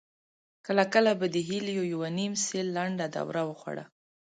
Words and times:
کله 0.65 0.83
کله 0.93 1.11
به 1.19 1.27
د 1.33 1.37
هيليو 1.49 1.83
يوه 1.93 2.09
نيم 2.17 2.33
سېل 2.45 2.67
لنډه 2.77 3.07
دوره 3.15 3.41
وخوړه. 3.49 3.85